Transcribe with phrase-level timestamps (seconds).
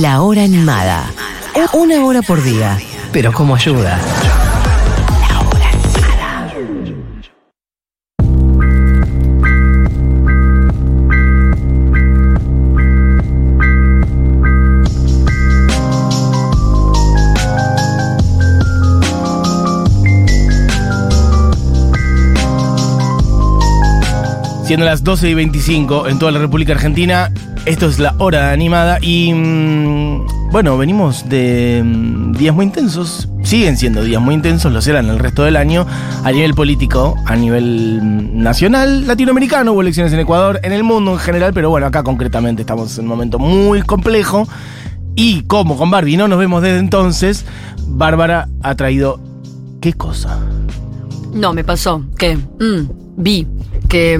[0.00, 1.10] La, hora animada.
[1.72, 2.78] Una hora por día.
[3.12, 3.98] Pero como ayuda.
[24.64, 27.30] Siendo las 12 y 25 en toda la República Argentina,
[27.66, 33.76] esto es la hora animada y mm, bueno, venimos de mm, días muy intensos, siguen
[33.76, 35.86] siendo días muy intensos, lo serán el resto del año,
[36.22, 41.12] a nivel político, a nivel mm, nacional, latinoamericano, hubo elecciones en Ecuador, en el mundo
[41.12, 44.46] en general, pero bueno, acá concretamente estamos en un momento muy complejo.
[45.16, 47.44] Y como con Barbie no nos vemos desde entonces,
[47.86, 49.20] Bárbara ha traído...
[49.80, 50.40] ¿Qué cosa?
[51.32, 52.38] No, me pasó que
[53.16, 53.46] vi
[53.88, 54.18] que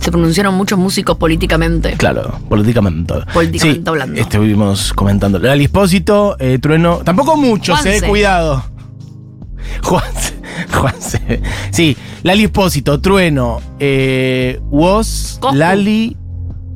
[0.00, 1.92] se pronunciaron muchos músicos políticamente.
[1.98, 3.14] Claro, políticamente.
[3.32, 4.20] Políticamente Sí, hablando.
[4.20, 5.38] Estuvimos comentando.
[5.38, 6.98] Lali Espósito, eh, Trueno.
[7.04, 8.64] Tampoco muchos, eh, cuidado.
[9.82, 10.34] Juanse.
[10.72, 11.40] Juanse.
[11.70, 15.38] Sí, Lali Espósito, Trueno, eh, Woz.
[15.52, 16.16] Lali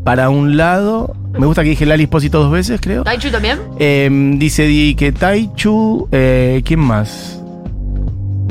[0.05, 1.17] para un lado.
[1.39, 3.03] Me gusta que dije Lali Espósito dos veces, creo.
[3.05, 3.59] ¿Taichu también?
[3.79, 6.09] Eh, dice Di que Taichu.
[6.13, 7.41] eh, ¿Quién más?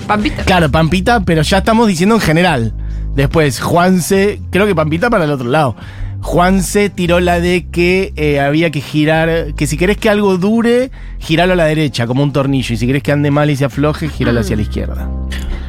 [0.08, 0.44] Pampita.
[0.44, 2.74] Claro, Pampita, pero ya estamos diciendo en general.
[3.16, 5.76] Después, Juanse, creo que Pampita para el otro lado.
[6.22, 10.90] Juanse tiró la de que eh, había que girar, que si querés que algo dure,
[11.20, 12.74] giralo a la derecha, como un tornillo.
[12.74, 15.10] Y si querés que ande mal y se afloje, giralo hacia la izquierda.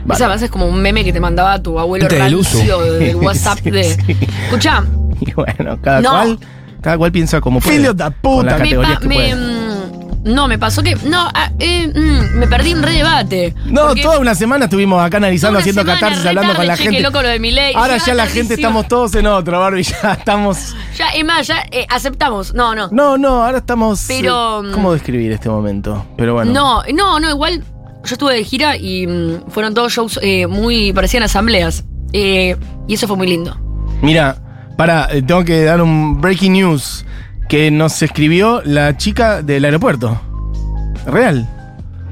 [0.06, 0.14] Vale.
[0.16, 3.70] Esa base es como un meme que te mandaba tu abuelo rancio del WhatsApp Sí,
[3.70, 3.84] de.
[3.84, 4.16] sí.
[4.44, 4.84] Escucha,
[5.20, 6.10] Y bueno, cada No.
[6.10, 6.38] cual,
[6.80, 7.78] cada cual piensa como puede.
[7.78, 8.44] Filho da Con puta.
[8.52, 9.34] las me, categorías pa- que me, puede.
[9.34, 9.63] mm,
[10.24, 10.96] no, me pasó que.
[10.96, 13.54] No, ah, eh, mm, me perdí un re debate.
[13.66, 16.76] No, Porque toda una semana estuvimos acá analizando, haciendo semana, catarsis, re hablando con la
[16.76, 16.96] che, gente.
[16.96, 17.74] qué loco lo de Milei.
[17.74, 18.48] Ahora Ya, la tardísimo.
[18.48, 20.74] gente estamos todos en otro, Barbie, ya estamos.
[20.96, 22.54] Ya, es más, ya eh, aceptamos.
[22.54, 22.88] No, no.
[22.90, 24.04] No, no, ahora estamos.
[24.08, 26.06] Pero, eh, ¿Cómo describir este momento?
[26.16, 26.52] Pero bueno.
[26.52, 27.62] No, no, no, igual
[28.04, 31.84] yo estuve de gira y mm, fueron todos shows eh, muy, parecían asambleas.
[32.12, 32.56] Eh,
[32.86, 33.58] y eso fue muy lindo.
[34.00, 34.36] Mira,
[34.76, 37.04] para, tengo que dar un breaking news
[37.48, 40.20] que nos escribió la chica del aeropuerto.
[41.06, 41.48] ¿Real?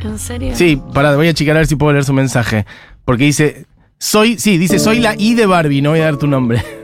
[0.02, 0.54] ¿En serio?
[0.54, 2.66] Sí, pará, voy a checar a ver si puedo leer su mensaje.
[3.04, 3.66] Porque dice,
[3.98, 6.62] soy, sí, dice, soy la I de Barbie, no voy a dar tu nombre.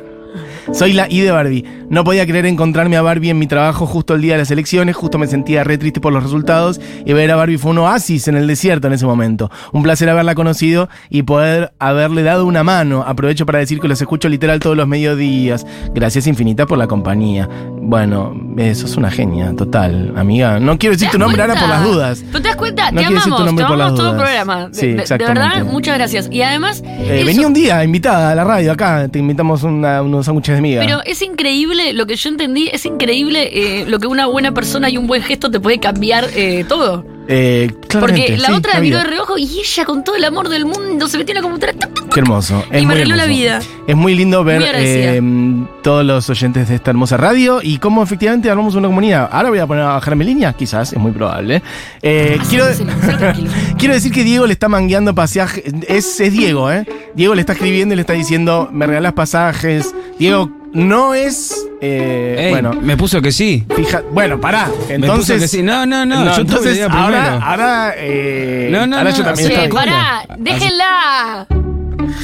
[0.72, 1.64] Soy la I de Barbie.
[1.88, 4.94] No podía creer encontrarme a Barbie en mi trabajo justo el día de las elecciones,
[4.94, 8.28] justo me sentía re triste por los resultados y ver a Barbie fue un oasis
[8.28, 9.50] en el desierto en ese momento.
[9.72, 13.02] Un placer haberla conocido y poder haberle dado una mano.
[13.06, 15.66] Aprovecho para decir que los escucho literal todos los mediodías.
[15.94, 17.48] Gracias infinita por la compañía.
[17.80, 20.60] Bueno, eso es una genia, total, amiga.
[20.60, 22.22] No quiero decir ¿Te tu nombre ahora por las dudas.
[22.30, 22.90] ¿Tú te das cuenta?
[22.92, 24.28] No te quiero decir tu amamos, nombre te por las amamos todo el dudas.
[24.28, 24.68] programa.
[24.68, 26.28] De, Sí, de- de verdad, muchas gracias.
[26.30, 30.02] Y además, Eh, eso- vení un día invitada a la radio acá, te invitamos una-
[30.02, 30.82] unos sándwiches de miga.
[30.82, 34.90] pero es increíble, lo que yo entendí, es increíble eh, lo que una buena persona
[34.90, 37.04] y un buen gesto te puede cambiar eh, todo.
[37.30, 37.70] Eh,
[38.00, 41.08] Porque la sí, otra miró de reojo y ella con todo el amor del mundo
[41.08, 41.78] se metió en la computadora.
[41.78, 42.14] ¡tuc, tuc!
[42.14, 42.64] Qué hermoso.
[42.72, 43.60] Y es me muy arregló la vida.
[43.86, 48.02] Es muy lindo ver Muy eh, todos los oyentes de esta hermosa radio y cómo
[48.02, 49.28] efectivamente armamos una comunidad.
[49.30, 51.62] Ahora voy a poner a bajar mi línea, quizás, es muy probable.
[52.00, 53.50] Eh, quiero, hacelo tranquilo.
[53.78, 55.64] quiero decir que Diego le está mangueando pasajes.
[55.86, 56.86] Es, es Diego, ¿eh?
[57.14, 59.94] Diego le está escribiendo y le está diciendo, me regalas pasajes.
[60.18, 61.54] Diego, no es.
[61.80, 63.64] eh, Ey, bueno, me puso que sí.
[63.74, 64.66] fija, bueno, pará.
[64.66, 65.42] me puso Entonces.
[65.42, 65.62] que sí.
[65.62, 66.16] No, no, no.
[66.16, 67.44] yo tuve la entonces, ahora, primero.
[67.44, 71.46] ahora, eh, No, no, ahora no, yo también Che, pará, déjenla.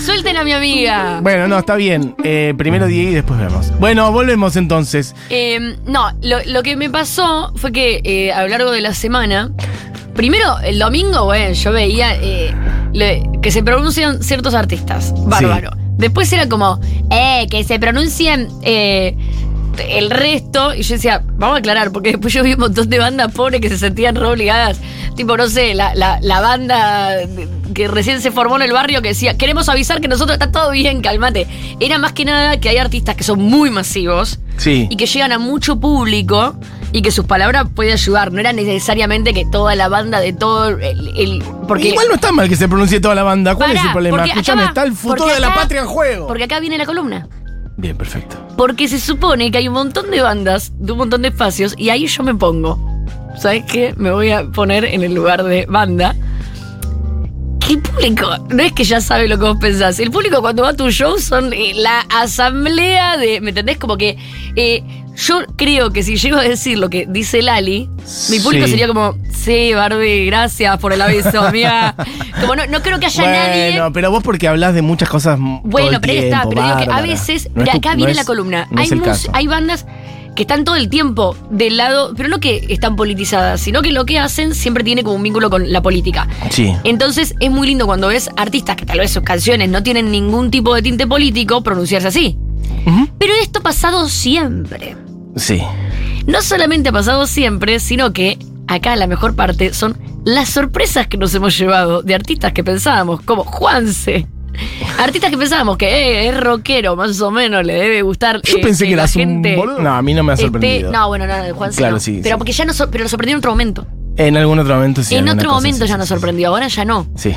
[0.05, 1.21] Suelten a mi amiga.
[1.22, 2.15] Bueno, no, está bien.
[2.25, 3.71] Eh, primero Diego y después vemos.
[3.78, 5.15] Bueno, volvemos entonces.
[5.31, 8.93] Eh, no, lo, lo que me pasó fue que eh, a lo largo de la
[8.94, 9.50] semana,
[10.15, 12.53] primero el domingo, bueno, yo veía eh,
[12.93, 15.71] le- que se pronuncian ciertos artistas, bárbaro.
[15.97, 19.16] Después era como, eh, que se pronuncien eh,
[19.88, 22.99] el resto, y yo decía, vamos a aclarar, porque después yo vi un montón de
[22.99, 24.78] bandas pobres que se sentían re obligadas,
[25.16, 27.10] tipo, no sé, la, la, la banda
[27.75, 30.71] que recién se formó en el barrio que decía, queremos avisar que nosotros está todo
[30.71, 31.47] bien, calmate.
[31.81, 34.87] Era más que nada que hay artistas que son muy masivos, Sí.
[34.91, 36.55] y que llegan a mucho público
[36.94, 38.31] y que sus palabras pueden ayudar.
[38.32, 41.08] No era necesariamente que toda la banda de todo el.
[41.17, 43.56] el- porque, Igual no está mal que se pronuncie toda la banda.
[43.56, 44.19] ¿Cuál es el problema?
[44.19, 46.29] va, está el futuro de la patria en juego.
[46.29, 47.26] porque acá viene la columna.
[47.76, 48.37] Bien, perfecto.
[48.56, 51.91] Porque se supone que hay un montón de bandas, de un montón de espacios, y
[51.91, 52.79] ahí yo me pongo.
[53.37, 53.93] ¿Sabes qué?
[53.97, 56.14] Me voy a poner en el lugar de banda.
[57.67, 58.29] ¿Qué público?
[58.50, 59.99] No es que ya sabe lo que vos pensás.
[59.99, 63.40] El público cuando va a tu show son eh, la asamblea de.
[63.40, 63.79] ¿Me entendés?
[63.79, 64.17] Como que.
[64.55, 64.85] eh,
[65.16, 67.88] yo creo que si llego a decir lo que dice Lali,
[68.31, 68.70] mi público Sí.
[68.72, 71.94] sería como, sí, Barbie, gracias por el aviso, amiga.
[72.40, 73.70] Como no, no creo que haya nadie.
[73.70, 76.50] Bueno, pero vos porque hablas de muchas cosas todo Bueno, el pero ahí está, tiempo,
[76.50, 78.66] pero digo que a veces, No tu- acá no viene es- la columna.
[78.70, 79.87] no hay, mus- bandas
[80.34, 84.05] que están todo el tiempo del lado, pero no que están politizadas, sino que lo
[84.05, 86.26] que hacen siempre tiene como un vínculo con la política.
[86.50, 86.75] Sí.
[86.82, 90.50] Entonces es muy lindo cuando ves artistas que tal vez sus canciones no tienen ningún
[90.50, 92.37] tipo de tinte político pronunciarse así.
[93.19, 94.96] Pero esto ha pasado siempre.
[95.37, 95.63] Sí.
[96.27, 101.17] No solamente ha pasado siempre, sino que acá la mejor parte son las sorpresas que
[101.19, 104.27] nos hemos llevado de artistas que pensábamos, como Juanse.
[104.99, 108.41] Artistas que pensábamos que eh, es rockero, más o menos, le debe gustar.
[108.43, 109.81] Yo eh, pensé que un gente boludo.
[109.81, 110.93] No, a mí no me ha sorprendido.
[110.93, 111.79] no, bueno, no, no, Juanse.
[111.79, 112.01] Claro, no.
[112.01, 112.39] sí, Pero sí.
[112.39, 113.87] porque ya nos, sor- pero nos sorprendió en otro momento.
[114.17, 115.17] En algún otro momento sí.
[115.17, 117.09] en otro cosa, momento sí, ya sí, nos sorprendió, ahora ya no.
[117.17, 117.35] Sí.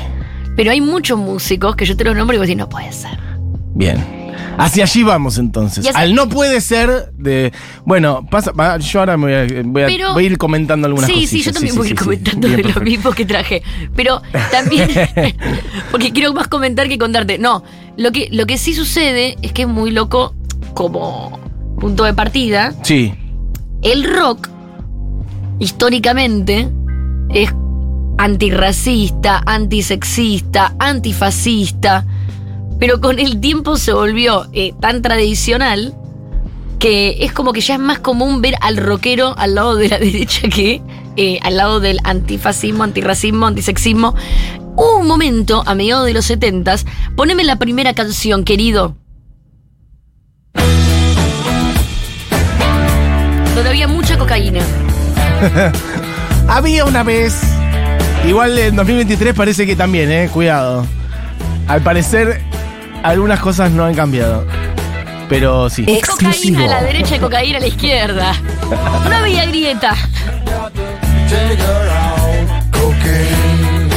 [0.56, 3.18] Pero hay muchos músicos que yo te los nombro y vos decís, no puede ser.
[3.74, 4.17] Bien.
[4.56, 5.86] Hacia allí vamos entonces.
[5.94, 7.52] Al no puede ser de.
[7.84, 8.52] Bueno, pasa.
[8.78, 11.30] yo ahora me voy a, voy a- Pero- voy a ir comentando algunas Sí, cosas.
[11.30, 13.62] sí, yo también voy a ir comentando de lo mismo que traje.
[13.94, 14.20] Pero
[14.50, 14.88] también,
[15.90, 17.38] porque quiero más comentar que contarte.
[17.38, 17.62] No,
[17.96, 20.34] lo que, lo que sí sucede es que es muy loco
[20.74, 21.38] como
[21.80, 22.74] punto de partida.
[22.82, 23.14] Sí.
[23.82, 24.48] El rock,
[25.60, 26.68] históricamente,
[27.30, 27.52] es
[28.18, 32.04] antirracista, antisexista, antifascista,
[32.78, 35.94] pero con el tiempo se volvió eh, tan tradicional
[36.78, 39.98] que es como que ya es más común ver al rockero al lado de la
[39.98, 40.80] derecha que
[41.20, 44.14] eh, al lado del antifascismo, antirracismo, antisexismo.
[44.76, 46.86] Hubo un momento, a mediados de los setentas,
[47.16, 48.96] poneme la primera canción, querido.
[53.52, 54.60] Donde había mucha cocaína.
[56.48, 57.36] Había una vez.
[58.24, 60.30] Igual en 2023 parece que también, eh.
[60.32, 60.86] Cuidado.
[61.66, 62.40] Al parecer,
[63.02, 64.44] algunas cosas no han cambiado.
[65.28, 65.84] Pero sí.
[66.06, 68.32] Cocaína a la derecha y cocaína a la izquierda.
[69.08, 69.94] No había grieta.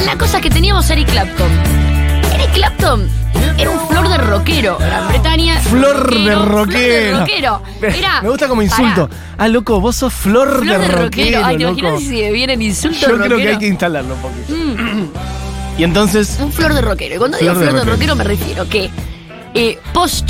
[0.06, 1.50] La cosa que teníamos Eric Clapton.
[2.34, 3.08] Eric Clapton
[3.58, 4.78] era un flor de rockero.
[4.78, 5.60] Gran Bretaña.
[5.62, 6.46] Flor de rockero.
[6.46, 7.62] Flor de rockero.
[7.82, 9.08] Era, Me gusta como insulto.
[9.08, 11.46] Pará, Ah, loco, vos sos flor, flor de rockero.
[11.46, 13.26] Ay, ¿te imaginas si viene el insulto Yo rockero?
[13.26, 14.54] creo que hay que instalarlo un poquito.
[14.54, 15.08] Mm.
[15.82, 16.38] Y entonces.
[16.40, 17.16] Un flor de rockero.
[17.16, 18.14] Y cuando digo Flor de flor de rockero.
[18.14, 18.90] rockero me refiero que
[19.56, 20.30] eh, post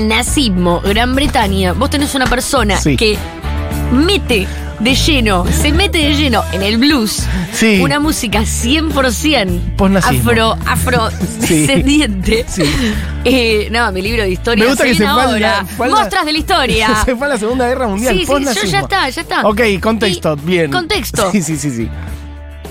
[0.00, 2.96] nazismo, Gran Bretaña, vos tenés una persona Sí.
[2.96, 3.18] que
[3.92, 4.46] mete
[4.78, 7.80] de lleno, se mete de lleno en el blues, Sí.
[7.82, 10.30] una música 100% Postnazismo.
[10.30, 11.10] afro, afro
[11.46, 11.58] Sí.
[11.66, 12.46] descendiente.
[12.48, 12.62] Sí.
[13.24, 14.64] Eh, no, mi libro de historia.
[14.64, 15.66] Me gusta que se la- ahora.
[15.78, 17.02] la- Mostras de la historia.
[17.04, 18.14] Se fue a la Segunda Guerra Mundial.
[18.14, 19.46] Sí, sí, yo ya está, ya está.
[19.46, 20.70] Ok, contexto, Y- bien.
[20.72, 21.30] Contexto.
[21.30, 21.88] Sí, sí, sí, sí.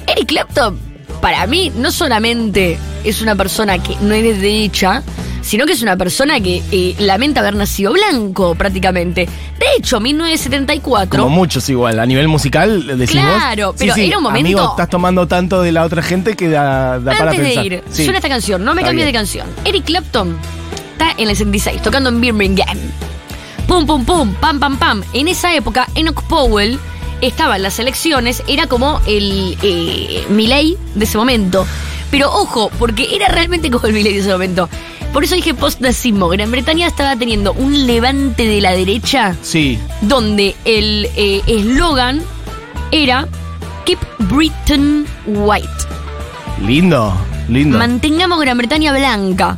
[0.08, 0.80] Eric Clapton,
[1.22, 5.04] para mí, no solamente es una persona que no es de derecha,
[5.42, 9.26] sino que es una persona que eh, lamenta haber nacido blanco, prácticamente.
[9.58, 11.22] De hecho, 1974.
[11.24, 12.00] Como muchos igual.
[12.00, 13.34] A nivel musical, decimos.
[13.36, 17.00] Claro, pero era un momento- Amigo, estás tomando tanto de la otra gente que da,
[17.00, 17.66] da para Antes de pensar.
[17.66, 18.04] ir, Sí.
[18.04, 19.48] suena esta canción, no me cambies de canción.
[19.66, 20.38] Eric Clapton
[20.92, 22.78] está en el 66, tocando en Birmingham.
[23.68, 25.04] Pum, pum, pum, pam, pam, pam.
[25.14, 26.80] En esa época, Enoch Powell
[27.22, 31.66] estaba en las elecciones, era como el eh, Milley de ese momento.
[32.12, 34.70] Pero ojo, porque era realmente como el Milley de ese momento.
[35.14, 36.28] Por eso dije post-nazismo.
[36.30, 39.80] Gran Bretaña estaba teniendo un levante de la derecha Sí.
[40.02, 42.22] donde el eh, eslogan
[42.92, 43.28] era
[43.86, 45.68] Keep Britain White.
[46.66, 47.14] Lindo,
[47.48, 47.78] lindo.
[47.78, 49.58] Mantengamos Gran Bretaña blanca.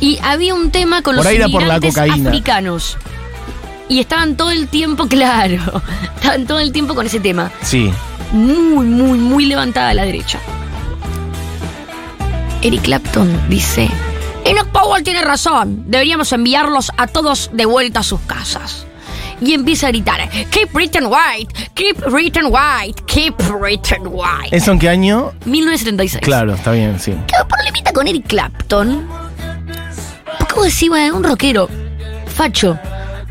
[0.00, 2.96] Y había un tema con Por los por la inmigrantes africanos.
[3.88, 5.82] Y estaban todo el tiempo, claro,
[6.16, 7.50] estaban todo el tiempo con ese tema.
[7.62, 7.92] Sí.
[8.32, 10.38] Muy, muy, muy levantada a la derecha.
[12.62, 13.88] Eric Clapton dice,
[14.44, 18.86] Enoch Powell tiene razón, deberíamos enviarlos a todos de vuelta a sus casas.
[19.40, 24.56] Y empieza a gritar, Keep Britain White, Keep Britain White, Keep Britain White.
[24.56, 25.32] ¿Eso en qué año?
[25.44, 26.22] 1976.
[26.22, 27.12] Claro, está bien, sí.
[27.26, 29.08] ¿Qué problemita con Eric Clapton?
[30.38, 31.68] Porque vos decís, bueno, un rockero,
[32.26, 32.78] facho.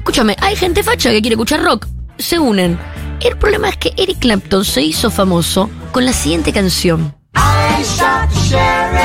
[0.01, 1.86] Escúchame, hay gente facha que quiere escuchar rock.
[2.17, 2.75] Se unen.
[3.20, 7.15] El problema es que Eric Clapton se hizo famoso con la siguiente canción.
[7.36, 8.98] I shot the sheriff,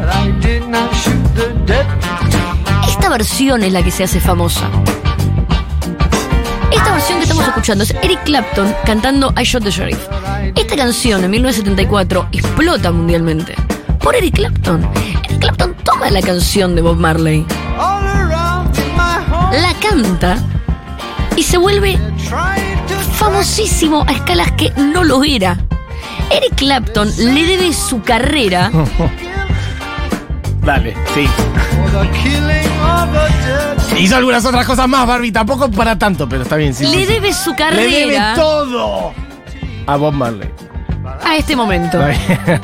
[0.00, 2.36] but I did not shoot the deputy.
[2.88, 4.68] Esta versión es la que se hace famosa.
[6.72, 10.00] Esta versión que estamos escuchando es Eric Clapton cantando I Shot the Sheriff.
[10.56, 13.54] Esta canción en 1974 explota mundialmente.
[14.00, 14.84] Por Eric Clapton.
[14.96, 17.46] Eric Clapton toma la canción de Bob Marley,
[19.52, 20.38] la canta
[21.36, 21.98] y se vuelve
[23.14, 25.58] famosísimo a escalas que no lo era.
[26.30, 28.70] Eric Clapton le debe su carrera
[30.64, 31.28] Dale, sí.
[33.98, 35.32] Hizo algunas otras cosas más, Barbie.
[35.32, 36.86] Tampoco para tanto, pero está bien, sí.
[36.86, 37.12] le sí.
[37.12, 39.12] debe su Le debe carrera todo
[39.86, 40.48] a Bob Marley.
[41.24, 42.00] A este momento.
[42.06, 42.60] Está bien.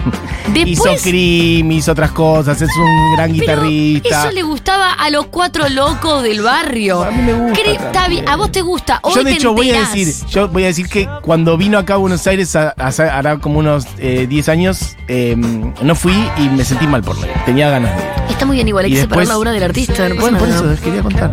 [0.57, 4.23] Hizo Cream, hizo otras cosas, es un gran Pero guitarrista.
[4.25, 7.03] eso le gustaba a los cuatro locos del barrio.
[7.05, 8.29] A mí me gusta Cre- también.
[8.29, 9.01] a vos te gusta.
[9.03, 11.79] Hoy Yo de te hecho voy a decir, yo voy a decir que cuando vino
[11.79, 16.65] acá a Buenos Aires hará como unos eh, 10 años, eh, no fui y me
[16.65, 17.27] sentí mal por él.
[17.45, 18.09] Tenía ganas de ir.
[18.31, 20.09] Está muy bien igual, hay Y que separar después- la obra del artista.
[20.09, 20.61] No Bueno, por nada.
[20.61, 21.33] eso les quería contar.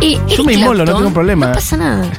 [0.00, 1.46] Y Eric me inmolo, no tengo problema.
[1.48, 2.10] No pasa nada.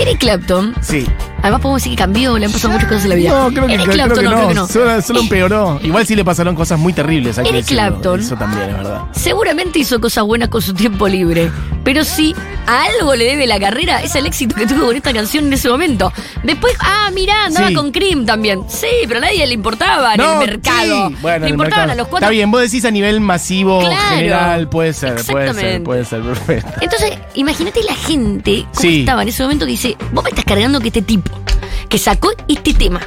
[0.00, 1.06] Eric Clapton, Sí.
[1.42, 3.30] además podemos decir que cambió, le han pasado muchas cosas en la vida.
[3.30, 4.36] No, creo que, Eric creo Clapton, que no, no.
[4.36, 4.66] creo que no.
[4.68, 5.80] Solo, solo empeoró.
[5.82, 7.38] Igual sí le pasaron cosas muy terribles.
[7.38, 7.82] Hay que Eric decirlo.
[7.88, 8.20] Clapton.
[8.20, 9.02] Eso también es verdad.
[9.12, 11.50] Seguramente hizo cosas buenas con su tiempo libre.
[11.84, 12.34] Pero si
[12.66, 15.52] a algo le debe la carrera, es el éxito que tuvo con esta canción en
[15.54, 16.12] ese momento.
[16.44, 17.74] Después, ah, mirá, andaba Sí.
[17.74, 18.62] con Cream también.
[18.68, 21.08] Sí, pero a nadie le importaba en el mercado.
[21.08, 21.16] sí.
[21.20, 21.92] Bueno, en le importaban mercado.
[21.92, 22.26] a los cuatro.
[22.26, 23.96] Está bien, vos decís a nivel masivo, Claro.
[24.16, 25.80] general, puede ser, puede ser, Exactamente.
[25.84, 26.70] puede ser, perfecto.
[26.80, 29.00] Entonces, imagínate la gente cómo Sí.
[29.00, 31.30] estaba en ese momento que dice, vos me estás cargando que este tipo
[31.90, 33.00] que sacó este tema.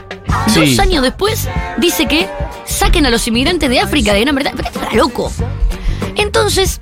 [0.48, 0.76] Sí.
[0.76, 1.48] Dos años después
[1.78, 2.28] dice que
[2.66, 4.58] saquen a los inmigrantes de África, de Gran Bretaña.
[4.58, 5.32] Pero esto era loco.
[6.16, 6.82] Entonces,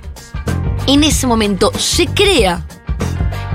[0.86, 2.66] en ese momento se crea.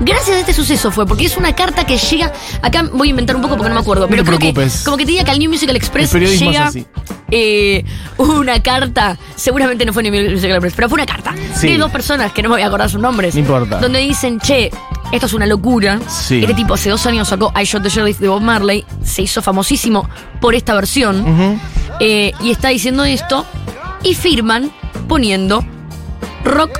[0.00, 2.32] Gracias a este suceso fue, porque es una carta que llega.
[2.62, 4.04] Acá voy a inventar un poco porque no me acuerdo.
[4.04, 6.70] No pero te creo que, como que te diga que al New Musical Express llega
[7.30, 7.84] eh,
[8.16, 9.18] una carta.
[9.36, 11.34] Seguramente no fue New Musical Express, pero fue una carta.
[11.54, 11.68] Sí.
[11.68, 13.34] De dos personas que no me voy a acordar sus nombres.
[13.34, 13.78] No importa.
[13.78, 14.70] Donde dicen, che,
[15.12, 16.00] esto es una locura.
[16.08, 16.40] Sí.
[16.40, 18.84] Este tipo hace dos años sacó I Shot the Sheriff de Bob Marley.
[19.02, 20.08] Se hizo famosísimo
[20.40, 21.60] por esta versión.
[22.00, 23.44] Eh, y está diciendo esto.
[24.02, 24.70] Y firman
[25.08, 25.64] poniendo
[26.44, 26.78] rock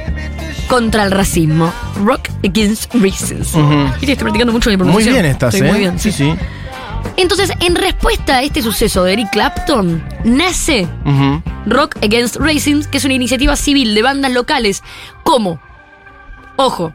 [0.69, 1.73] contra el racismo.
[2.05, 3.59] Rock against racism.
[4.01, 5.23] Y te estoy practicando mucho mi Muy pronunciación.
[5.23, 5.73] bien estás, Estoy ¿eh?
[5.73, 6.35] Muy bien, sí, sí.
[7.17, 10.87] Entonces, en respuesta a este suceso de Eric Clapton, nace.
[11.67, 14.83] Rock Against Racism, que es una iniciativa civil de bandas locales
[15.25, 15.61] como,
[16.57, 16.93] ojo,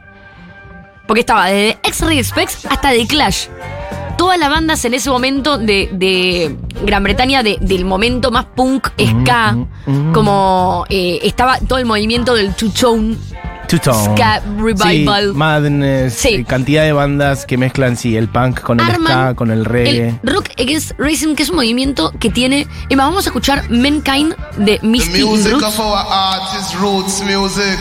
[1.06, 3.46] porque estaba desde X-Ray Specs hasta The Clash.
[4.16, 8.88] Todas las bandas en ese momento de, de Gran Bretaña, de- del momento más punk,
[8.96, 9.56] ska,
[10.12, 13.16] como eh, estaba todo el movimiento del Two-tone.
[13.66, 15.30] Ska Revival.
[15.32, 16.14] Sí, Madness.
[16.14, 16.28] Sí.
[16.28, 19.64] eh, Cantidad de bandas que mezclan, sí, el punk con el arman ska, con el
[19.64, 20.08] reggae.
[20.22, 22.68] el Rock Against Racism, que es un movimiento que tiene...
[22.88, 25.64] Es más, vamos a escuchar Mankind de The Misty music Roots.
[25.64, 27.78] of our art is roots music.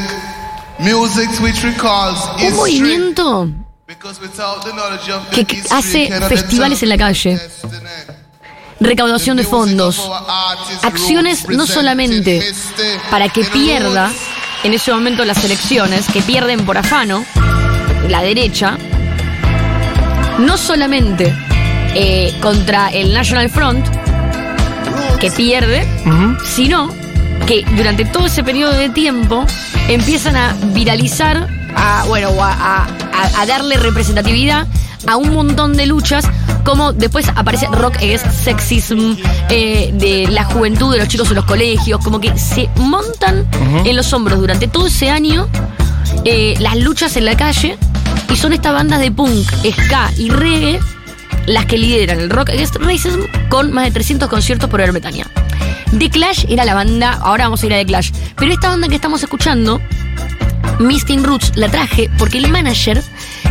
[0.79, 2.79] Music which recalls Un history.
[2.79, 3.47] movimiento
[3.87, 7.39] Because without the knowledge of que the hace festivales en la calle,
[8.79, 10.01] recaudación de fondos,
[10.81, 14.11] acciones no solamente presented para que in pierda
[14.63, 17.23] en ese momento las elecciones, que pierden por afano,
[18.09, 18.77] la derecha,
[20.39, 21.35] no solamente
[21.93, 23.85] eh, contra el National Front,
[25.19, 26.37] que pierde, Ujú.
[26.45, 26.89] sino
[27.47, 29.45] que durante todo ese periodo de tiempo
[29.89, 34.67] empiezan a viralizar, a, bueno, a, a- a- a darle representatividad
[35.07, 36.25] a un montón de luchas,
[36.63, 39.17] como después aparece rock against sexism,
[39.49, 43.45] eh, de la juventud de los chicos en los colegios, como que se montan
[43.85, 45.49] en los hombros durante todo ese año
[46.23, 47.77] eh, las luchas en la calle
[48.31, 49.45] y son estas bandas de punk,
[49.83, 50.79] ska y reggae
[51.47, 53.19] las que lideran el Rock Against Racism
[53.49, 55.25] con más de 300 conciertos por Gran Bretaña.
[55.99, 58.87] The Clash era la banda, ahora vamos a ir a The Clash, pero esta banda
[58.87, 59.79] que estamos escuchando,
[60.79, 63.03] Misty Roots, la traje porque el manager,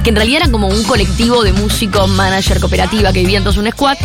[0.02, 3.66] que en realidad era como un colectivo de músicos, manager, cooperativa que vivían todos en
[3.66, 3.96] un squad,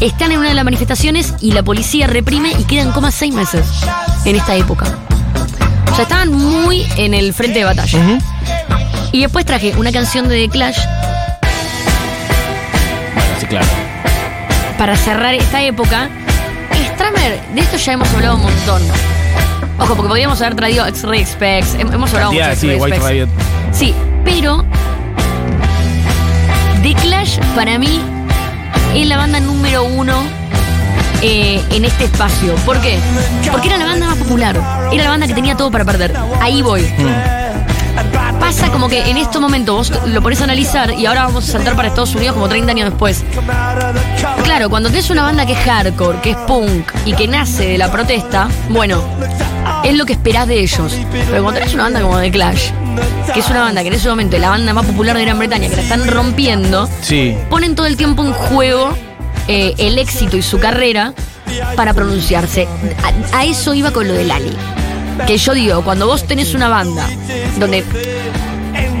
[0.00, 3.64] están en una de las manifestaciones y la policía reprime y quedan como seis meses
[4.24, 4.86] en esta época.
[5.92, 8.18] O sea, estaban muy en el frente de batalla.
[9.12, 10.78] Y después traje una canción de The Clash
[13.40, 13.66] sí, claro.
[14.76, 16.10] para cerrar esta época.
[16.96, 18.82] Stramer, de esto ya hemos hablado un montón.
[19.78, 22.80] Ojo, porque podríamos haber traído X-Ray Specs, hem- hemos hablado mucho Cantidad, de sí, X-Ray
[22.80, 23.10] White Specs.
[23.10, 23.28] Riot.
[23.72, 24.64] Sí, pero
[26.82, 28.00] The Clash para mí
[28.94, 30.14] es la banda número uno
[31.22, 32.54] eh, en este espacio.
[32.64, 32.98] ¿Por qué?
[33.50, 34.58] Porque era la banda más popular.
[34.92, 36.14] Era la banda que tenía todo para perder.
[36.40, 36.82] Ahí voy.
[38.40, 41.52] Pasa como que en estos momentos vos lo pones a analizar y ahora vamos a
[41.52, 43.24] saltar para Estados Unidos como 30 años después.
[44.44, 47.78] Claro, cuando tenés una banda que es hardcore, que es punk y que nace de
[47.78, 49.02] la protesta, bueno,
[49.84, 50.92] es lo que esperás de ellos.
[51.12, 52.70] Pero cuando tenés una banda como The Clash,
[53.34, 55.38] que es una banda que en ese momento es la banda más popular de Gran
[55.38, 57.36] Bretaña, que la están rompiendo, Sí.
[57.50, 58.90] ponen todo el tiempo en juego
[59.48, 61.14] eh, el éxito y su carrera
[61.74, 62.68] para pronunciarse.
[63.32, 64.56] A, a eso iba con lo de Lali.
[65.26, 67.08] Que yo digo, cuando vos tenés una banda
[67.58, 67.82] donde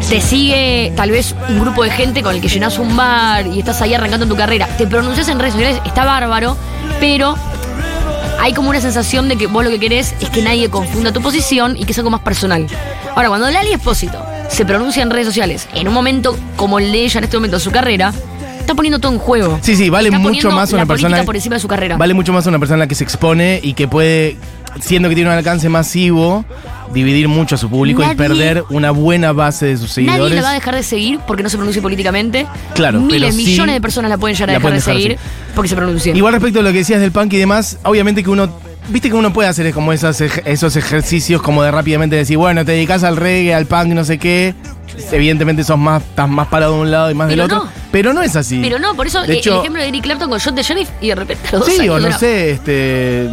[0.08, 3.58] te sigue tal vez un grupo de gente con el que llenas un bar y
[3.58, 6.56] estás ahí arrancando tu carrera, te pronuncias en redes sociales, está bárbaro,
[7.00, 7.36] pero
[8.38, 11.20] hay como una sensación de que vos lo que querés es que nadie confunda tu
[11.20, 12.68] posición y que sea algo más personal.
[13.16, 17.04] Ahora, cuando Lali Espósito se pronuncia en redes sociales en un momento como el de
[17.04, 18.12] ella en este momento de su carrera,
[18.66, 19.58] está poniendo todo en juego.
[19.62, 21.96] Sí, sí, vale Está mucho más una la persona- por encima de su carrera.
[21.96, 24.36] Vale mucho más una persona que se expone y que puede,
[24.80, 26.44] siendo que tiene un alcance masivo,
[26.92, 30.36] dividir mucho a su público y Nadie- perder una buena base de sus Nadie seguidores.
[30.36, 32.46] la va a dejar de seguir porque no se pronuncie políticamente.
[32.74, 34.94] Claro, Miles, pero sí millones de personas la pueden llegar a dejar de pueden dejar
[34.94, 35.18] de seguir
[35.54, 36.14] porque se pronuncia.
[36.14, 38.48] Igual respecto a lo que decías del punk y demás, obviamente que uno.
[38.88, 42.64] Viste que uno puede hacer como esos, ej- esos ejercicios como de rápidamente decir, bueno,
[42.64, 44.54] te dedicas al reggae, al punk, no sé qué.
[45.10, 47.64] Evidentemente sos más, estás más parado de un lado y más Pero del otro.
[47.64, 47.70] no.
[47.96, 48.60] Pero no es así.
[48.62, 50.62] Pero no, por eso De eh, hecho- el ejemplo de Eric Clapton con John de
[50.62, 53.26] Sheriff y de repente los Sí, o no sé, este.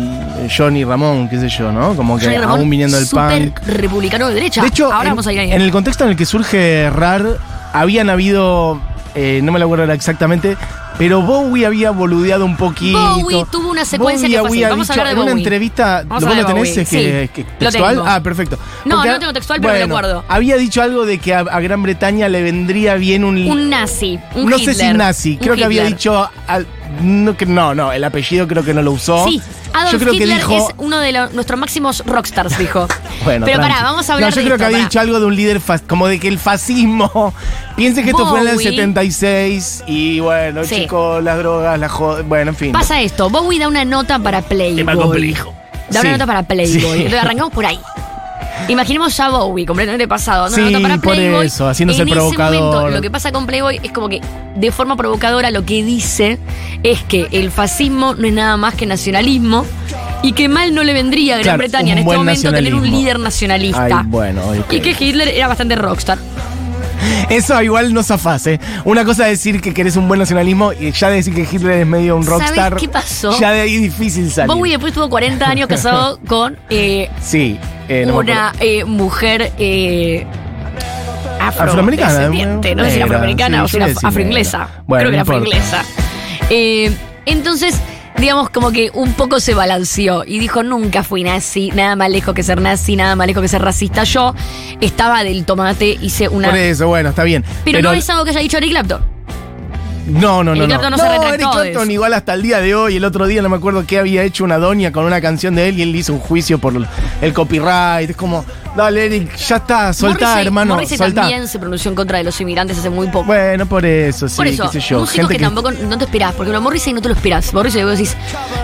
[0.56, 1.94] Johnny Ramón, qué sé yo, ¿no?
[1.98, 3.60] Como que Johnny Ramón, aún viniendo del punk.
[3.68, 4.62] republicano de derecha.
[4.62, 5.52] De hecho, ahora en, vamos a ir ahí.
[5.52, 7.40] en el contexto en el que surge RAR,
[7.74, 8.80] habían habido,
[9.16, 10.58] eh, no me lo acuerdo exactamente,
[10.98, 13.00] pero Bowie había boludeado un poquito.
[13.18, 14.64] Bowie tuvo una secuencia que fue así.
[14.90, 15.44] a dicho hablar de en una Bowie.
[15.44, 16.70] entrevista, Vamos ¿lo a vos lo tenés?
[16.70, 17.96] Bowie, Es que, sí, que- lo textual?
[17.96, 18.08] tengo.
[18.08, 18.58] Ah, perfecto.
[18.86, 20.24] No, Porque no tengo textual, pero me lo guardo.
[20.28, 23.38] Había dicho algo de que a, a Gran Bretaña le vendría bien un...
[23.50, 24.76] Un nazi, un no Hitler.
[24.76, 26.30] sé si nazi, creo que había dicho...
[26.48, 26.68] al-
[27.02, 29.26] no, que- no, no, el apellido creo que no lo usó.
[29.28, 29.42] Sí,
[29.74, 30.68] Adolf Yo creo Hitler que dijo...
[30.70, 32.88] es uno de lo- nuestros máximos rockstars, dijo.
[33.24, 33.74] Bueno, Pero tranqui.
[33.74, 34.90] pará, vamos a hablar No, yo de creo esto, que había pará.
[34.90, 37.34] dicho algo de un líder, fas- como de que el fascismo.
[37.76, 38.70] Piense que esto fue en el Bowie.
[38.70, 40.76] 76 y bueno, Sí.
[40.82, 42.28] chicos, las drogas, las jodas.
[42.28, 42.72] Bueno, en fin.
[42.74, 44.76] Pasa esto, Bowie da una nota para Playboy.
[44.76, 45.54] Tema complejo.
[45.90, 46.08] Da Sí.
[46.08, 46.80] una nota para Playboy.
[46.82, 46.86] Sí.
[46.86, 47.80] Entonces arrancamos por ahí.
[48.68, 51.46] Imaginemos ya a Bowie completamente pasado, dando Sí, nota para por Playboy.
[51.48, 52.54] eso, haciéndose en provocador.
[52.56, 54.22] Ese momento, lo que pasa con Playboy es como que
[54.56, 56.38] de forma provocadora lo que dice
[56.84, 59.66] es que el fascismo no es nada más que nacionalismo
[60.22, 62.90] y que mal no le vendría a Gran Claro, Bretaña en este momento tener un
[62.90, 64.00] líder nacionalista.
[64.00, 64.42] Ay, bueno.
[64.70, 66.18] Y que Hitler era bastante rockstar.
[67.30, 68.60] Eso igual no zafás, ¿eh?
[68.86, 71.80] Una cosa es decir que querés un buen nacionalismo y ya de decir que Hitler
[71.82, 72.76] es medio un ¿Sabes rockstar.
[72.78, 73.38] qué pasó?
[73.40, 74.56] Ya de ahí difícil salir.
[74.56, 77.60] Bowie después tuvo 40 años casado con eh, Sí.
[77.88, 80.26] Eh, no una eh, mujer eh,
[81.40, 84.70] Afroamericana, no sé si era, afroamericana sí, o si era afroinglesa.
[84.88, 85.86] Bueno, Creo que era afroinglesa.
[86.50, 86.92] Eh,
[87.26, 87.80] entonces,
[88.18, 92.34] digamos, como que un poco se balanceó y dijo: Nunca fui nazi, nada más lejos
[92.34, 94.04] que ser nazi, nada más lejos que ser racista.
[94.04, 94.34] Yo
[94.82, 96.50] estaba del tomate, hice una.
[96.50, 97.44] Por eso, bueno, está bien.
[97.66, 99.13] Pero, no es algo que haya dicho Eric Clapton.
[100.08, 100.64] No, no, no.
[100.64, 100.80] Eric no.
[100.80, 101.92] Clapton no se retractó Eric de Clapton eso.
[101.92, 104.44] igual hasta el día de hoy, el otro día no me acuerdo qué había hecho
[104.44, 106.74] una doña con una canción de él y él hizo un juicio por
[107.22, 108.10] el copyright.
[108.10, 111.22] Es como, dale Eric, ya está, soltá, Morrissey- hermano, Morrissey soltá.
[111.22, 113.26] también se pronunció en contra de los inmigrantes hace muy poco.
[113.26, 115.00] Bueno, por eso, sí, Por eso, qué sé yo.
[115.02, 117.54] músicos que, tampoco no te esperás, porque lo Morrissey no te lo esperás.
[117.54, 118.16] Morrissey vos decís,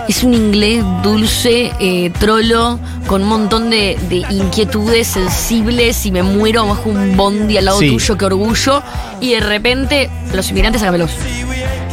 [0.08, 6.22] es un inglés dulce, eh, trolo, con un montón de, de inquietudes sensibles y me
[6.22, 7.88] muero bajo un bondi al lado Sí.
[7.88, 8.82] tuyo, qué orgullo.
[9.20, 11.10] Y de repente, los inmigrantes, hágamelos.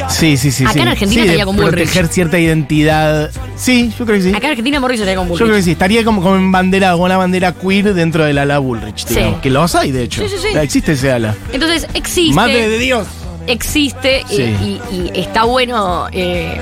[0.10, 0.64] Sí, sí, sí.
[0.64, 0.80] Acá sí.
[0.80, 1.72] en Argentina sí, estaría con Bullrich.
[1.74, 3.32] proteger cierta identidad.
[3.56, 4.30] Sí, yo creo que sí.
[4.30, 5.66] Acá en Argentina Morrissey estaría con Yo creo que Bullrich.
[5.66, 9.16] sí, estaría como, como en bandera, como una bandera queer dentro del ala Bullrich, Sí.
[9.16, 10.22] digamos, que los hay de hecho.
[10.28, 10.58] Sí, sí, sí.
[10.58, 11.36] Existe ese ala.
[11.52, 12.34] Entonces, existe.
[12.36, 13.08] Madre de Dios.
[13.48, 14.80] existe eh, Sí.
[14.92, 16.60] y, y está bueno eh,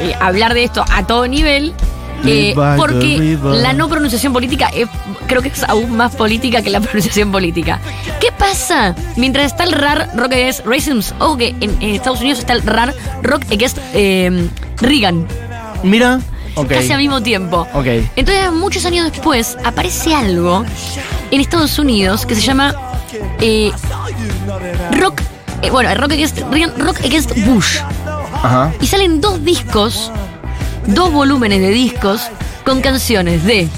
[0.00, 1.72] eh, hablar de esto a todo nivel.
[2.24, 4.88] Eh, porque la no pronunciación política es,
[5.26, 7.80] creo que es aún más política que la pronunciación política.
[8.20, 11.00] ¿Qué pasa mientras está el RAR Rock Against Racism?
[11.20, 15.26] Ojo que en, en Estados Unidos está el RAR Rock Against eh, Reagan,
[15.82, 16.20] Mira.
[16.68, 17.68] Casi al mismo tiempo.
[17.72, 17.86] Ok.
[18.16, 20.64] Entonces, muchos años después, aparece algo
[21.30, 22.74] en Estados Unidos que se llama
[23.40, 23.70] eh,
[24.98, 25.20] Rock.
[25.62, 27.78] eh, bueno, Rock Against, Reagan, Rock Against Bush.
[28.42, 28.72] Ajá.
[28.80, 30.10] Y salen dos discos,
[30.88, 32.22] dos volúmenes de discos
[32.64, 33.68] con canciones de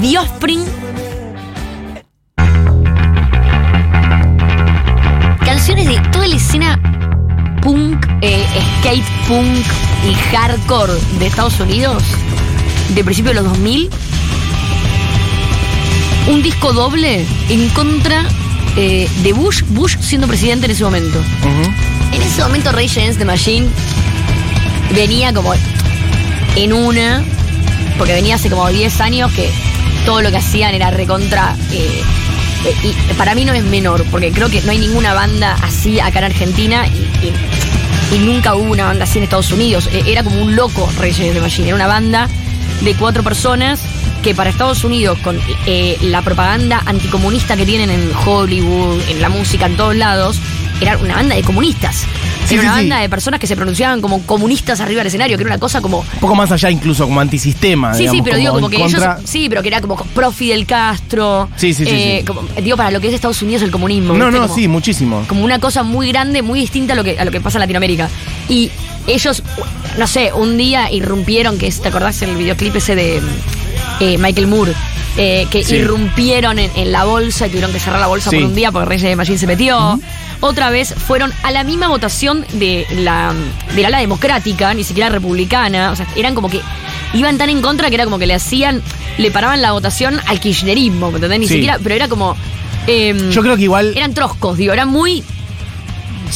[0.00, 0.64] The Offspring.
[5.44, 6.80] Canciones de toda la escena
[7.62, 8.44] punk, eh,
[8.78, 9.64] skate punk
[10.08, 12.02] y hardcore de Estados Unidos
[12.94, 13.90] de principios de los 2000.
[16.28, 18.24] Un disco doble en contra
[18.76, 21.20] eh, de Bush, Bush siendo presidente en ese momento.
[22.12, 23.68] En ese momento Rage Against the Machine
[24.94, 25.52] venía como
[26.56, 27.22] en una,
[27.98, 29.50] porque venía hace como 10 años que
[30.04, 31.54] todo lo que hacían era recontra...
[31.72, 32.02] eh,
[32.82, 36.18] y para mí no es menor, porque creo que no hay ninguna banda así acá
[36.18, 37.26] en Argentina y,
[38.14, 39.88] y- nunca hubo una banda así en Estados Unidos.
[39.92, 42.28] Eh, Era como un loco Against the Machine, era una banda
[42.80, 43.80] de cuatro personas
[44.22, 49.28] que para Estados Unidos, con eh, la propaganda anticomunista que tienen en Hollywood, en la
[49.28, 50.40] música, en todos lados,
[50.80, 52.04] era una banda de comunistas.
[52.46, 55.36] Sí, era una sí, banda de personas que se pronunciaban como comunistas arriba del escenario,
[55.36, 55.98] que era una cosa como.
[56.00, 57.94] Un poco más allá incluso, como antisistema.
[57.94, 59.28] Sí, sí, pero digo como en que contra- ellos.
[59.30, 61.48] Sí, pero que era como pro Fidel Castro.
[61.56, 64.14] Sí, sí, sí, eh, como- digo, para lo que es Estados Unidos el comunismo.
[64.14, 64.38] No, ¿viste?
[64.40, 65.24] no, Como- sí, muchísimo.
[65.28, 67.60] como una cosa muy grande, muy distinta a lo que, a lo que pasa en
[67.60, 68.08] Latinoamérica.
[68.48, 68.70] Y
[69.06, 69.42] ellos,
[69.98, 73.20] no sé, un día irrumpieron, que es, ¿te acordás el videoclip ese de
[74.00, 74.72] eh, Michael Moore?
[75.18, 78.54] Eh, que irrumpieron en, en la bolsa y tuvieron que cerrar la bolsa por un
[78.54, 79.98] día porque Reyes de Machine se metió.
[80.40, 83.32] Otra vez fueron a la misma votación de la
[83.74, 85.90] del ala democrática, ni siquiera republicana.
[85.90, 86.60] O sea, eran como que
[87.14, 88.82] iban tan en contra que era como que le hacían,
[89.18, 91.40] le paraban la votación al kirchnerismo, ¿me entendés?
[91.40, 91.54] Ni Sí.
[91.54, 92.36] siquiera, pero era como.
[92.86, 93.92] em, Yo creo que igual.
[93.96, 95.24] eran troscos, digo, eran muy.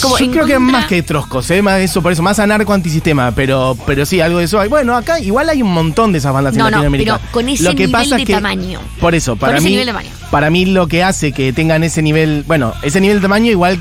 [0.01, 1.63] Como yo creo que contra- más que troscos, ¿eh?
[1.63, 4.69] más eso, por eso, más anarco antisistema, pero, pero sí, algo de eso hay.
[4.69, 7.19] Bueno, acá igual hay un montón de esas bandas No, en no, Latinoamérica.
[7.19, 8.81] pero con ese lo que nivel pasa de es que, tamaño.
[9.01, 10.11] Por eso, para ese mí, nivel de tamaño.
[10.31, 13.81] para mí lo que hace que tengan ese nivel, bueno, ese nivel de tamaño igual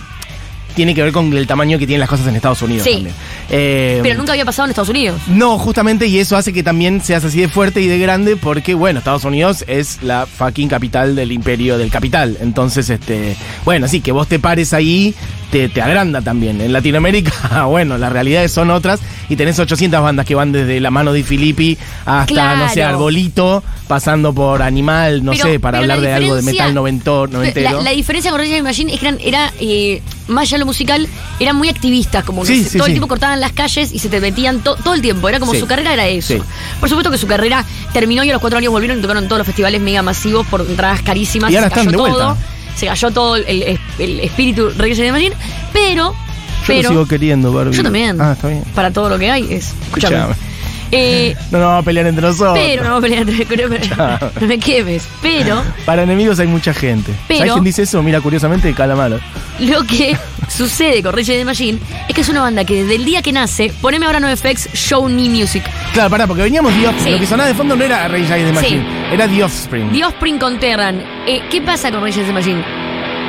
[0.79, 2.93] tiene que ver con el tamaño que tienen las cosas en Estados Unidos Sí.
[2.93, 3.15] también.
[3.49, 5.19] Eh, Pero nunca había pasado en Estados Unidos.
[5.27, 8.75] No, justamente, y eso hace que también seas así de fuerte y de grande, porque,
[8.75, 12.37] bueno, Estados Unidos es la fucking capital del imperio del capital.
[12.39, 15.13] Entonces, este, bueno, sí, que vos te pares ahí,
[15.51, 16.61] te, te agranda también.
[16.61, 20.91] En Latinoamérica, bueno, las realidades son otras, y tenés 800 bandas que van desde la
[20.91, 22.57] mano de Filippi hasta, Claro.
[22.65, 26.73] no sé, Arbolito, pasando por Animal, no Pero- sé, para hablar de algo de metal
[26.73, 27.77] novento- noventero.
[27.77, 30.65] La, la diferencia con Rage Machine es que eran, era, eh, más allá de lo
[30.67, 31.07] musical,
[31.39, 32.77] eran muy activistas, como Sí, todo sí.
[32.77, 35.27] el tiempo cortaban las calles y se te metían to- todo el tiempo.
[35.29, 36.35] Era como su carrera era eso.
[36.79, 39.39] Por supuesto que su carrera terminó y a los cuatro años volvieron y tocaron todos
[39.39, 41.51] los festivales mega masivos por entradas carísimas.
[41.51, 42.37] Y ahora se cayó están de todo.
[42.79, 45.35] Se cayó todo el, el- espíritu Against the Machine,
[45.73, 46.13] pero.
[46.13, 47.75] Yo pero lo sigo queriendo, Barbie.
[47.75, 48.21] yo también.
[48.21, 48.63] Ah, está bien.
[48.75, 49.73] Para todo lo que hay es.
[49.87, 50.17] Escúchame.
[50.17, 50.48] Escuchame.
[50.91, 52.57] Eh, No nos vamos a pelear entre nosotros.
[52.57, 55.07] pero no vamos a pelear entre pero- no me quemes.
[55.21, 57.13] Pero Para enemigos hay mucha gente.
[57.27, 58.01] Pero- ¿Sabes quién dice eso?
[58.03, 59.19] Mira, curiosamente, Calamaro.
[59.59, 60.17] Lo que
[60.49, 63.21] sucede con Rage Against the Machine es que es una banda que desde el día
[63.21, 65.63] que nace, poneme ahora NoFX, Show Me Music.
[65.93, 67.05] Claro, pará, porque veníamos The Offspring.
[67.05, 67.11] Sí.
[67.11, 69.13] Lo que sonaba de fondo no era Rage Against the Machine, Sí.
[69.13, 69.91] era The Offspring.
[69.91, 71.03] The Offspring con Terran.
[71.27, 72.63] Eh, ¿Qué pasa con Rage Against the Machine?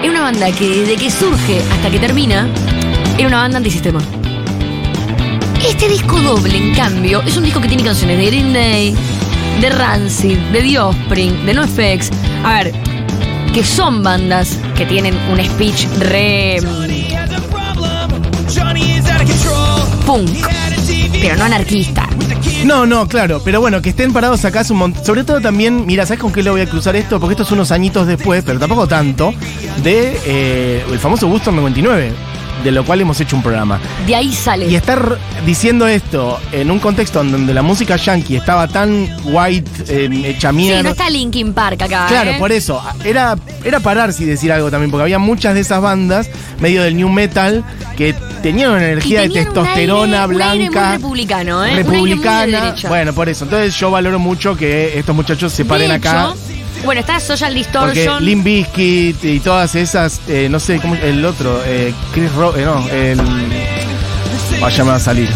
[0.03, 2.49] Es una banda que desde que surge hasta que termina,
[3.19, 4.01] era una banda antisistema.
[5.67, 8.95] Este disco doble, en cambio, es un disco que tiene canciones de Green Day,
[9.61, 12.11] de Rancid, de The Offspring, de NoFX.
[12.45, 12.73] A ver,
[13.53, 16.91] que son bandas que tienen un speech re mm,
[20.07, 20.31] punk,
[21.21, 22.09] pero no anarquista.
[22.65, 25.05] No, no, claro, pero bueno, que estén parados acá es un montón.
[25.05, 27.19] Sobre todo también, mira, ¿sabes con qué le voy a cruzar esto?
[27.21, 29.33] Porque esto es unos añitos después, pero tampoco tanto,
[29.83, 32.13] de eh, el famoso Woodstock 99,
[32.65, 33.79] de lo cual hemos hecho un programa.
[34.07, 34.67] De ahí sale.
[34.69, 39.71] Y estar diciendo esto en un contexto en donde la música yankee estaba tan white,
[39.89, 40.83] eh, hecha Sí, mierda.
[40.83, 42.07] no está Linkin Park acá.
[42.09, 42.37] Claro, ¿eh?
[42.39, 42.83] por eso.
[43.05, 46.29] Era, era pararse y decir algo también, porque había muchas de esas bandas,
[46.61, 47.65] medio del new metal,
[47.97, 50.89] que tenían una energía de un testosterona un aire blanca.
[50.89, 51.71] muy republicano, ¿eh?
[51.73, 52.61] Un aire muy de Republicana.
[52.65, 52.89] derecha.
[52.89, 53.45] bueno, por eso.
[53.45, 56.31] Entonces yo valoro mucho que estos muchachos se paren De acá.
[56.31, 56.37] hecho,
[56.85, 58.25] bueno, está Social Porque Distortion.
[58.25, 62.65] Limp Bizkit y todas esas, eh, no sé, ¿cómo, el otro, eh, Chris Rock, eh,
[62.65, 63.21] no, el...
[64.61, 65.29] Vaya, me va a salir.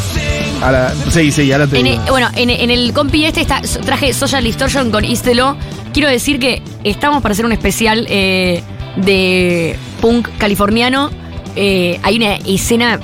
[0.62, 2.02] Ahora, sí, sí, ahora te En digo.
[2.04, 5.56] el- bueno, en, en el compi este está, traje Social Distortion con Istelo.
[5.92, 8.62] Quiero decir que estamos para hacer un especial eh,
[8.96, 11.10] de punk californiano.
[11.56, 12.98] Eh, hay una escena.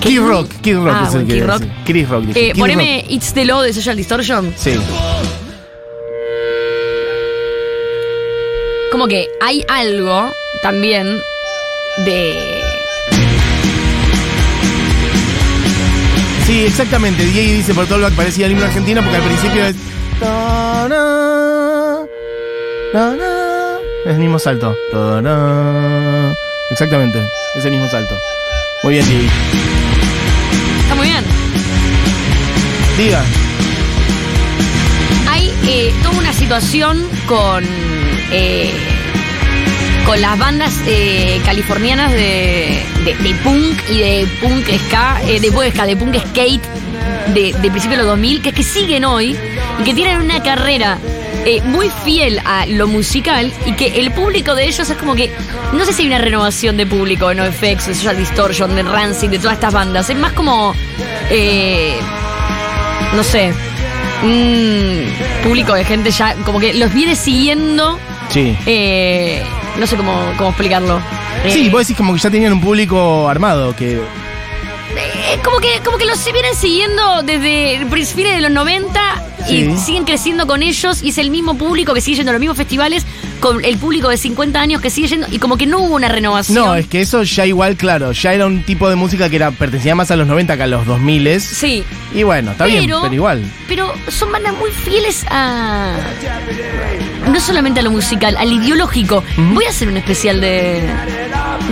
[0.00, 1.62] Kid Rock, Kid Rock Ah, es el bueno, que Kid Rock.
[1.86, 2.24] Chris Rock.
[2.34, 3.10] Eh, Kid poneme Rock.
[3.12, 4.52] It's the Law de Social Distortion.
[4.56, 4.72] Sí.
[8.94, 11.04] Como que hay algo también
[12.06, 12.62] de.
[16.46, 17.24] Sí, exactamente.
[17.24, 19.74] Diego dice por todo lo que parecía el himno argentino porque al principio es.
[24.06, 24.76] Es el mismo salto.
[26.70, 27.18] Exactamente,
[27.56, 28.14] es el mismo salto.
[28.84, 29.24] Muy bien, Diego.
[30.82, 31.24] Está muy bien.
[32.96, 33.24] Diga.
[35.28, 38.03] Hay eh, toda una situación con.
[38.32, 38.70] Eh,
[40.06, 45.86] con las bandas eh, californianas de, de- punk y de punk ska, eh, de, ska,
[45.86, 46.62] de punk skate
[47.34, 49.36] de, de principios de los 2000, que es que siguen hoy
[49.80, 50.98] y que tienen una carrera
[51.46, 55.30] eh, muy fiel a lo musical y que el público de ellos es como que.
[55.72, 59.28] No sé si hay una renovación de público de NoFX, de Social Distortion, de Rancid,
[59.30, 60.08] de todas estas bandas.
[60.08, 60.74] Es más como.
[61.30, 61.94] eh,
[63.14, 63.52] no sé,
[64.22, 65.04] un
[65.42, 67.98] público de gente ya, como que los viene siguiendo,
[68.34, 68.56] Sí.
[68.66, 69.42] eh,
[69.78, 71.00] no sé cómo, cómo explicarlo.
[71.48, 75.80] Sí, Eh, vos decís como que ya tenían un público armado, que eh, como que
[75.84, 79.00] como que los se vienen siguiendo desde el principio de los 90
[79.48, 79.76] y Sí.
[79.78, 82.56] siguen creciendo con ellos y es el mismo público que sigue yendo a los mismos
[82.56, 83.04] festivales
[83.44, 86.08] con el público de 50 años que sigue yendo y como que no hubo una
[86.08, 86.64] renovación.
[86.64, 89.50] No, es que eso ya igual, claro, ya era un tipo de música que era
[89.50, 93.12] pertenecía más a los 90 que a los 2000 Sí, Y bueno, está bien, pero
[93.12, 93.42] igual.
[93.68, 95.94] Pero son bandas muy fieles a.
[97.30, 99.22] No solamente a lo musical, al ideológico.
[99.36, 100.82] Voy a hacer un especial de.